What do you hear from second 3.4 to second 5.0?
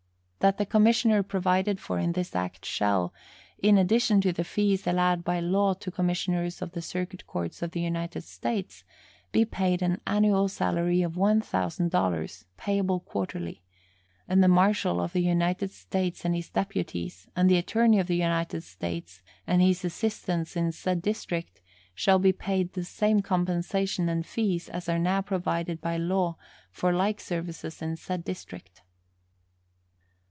in addition to the fees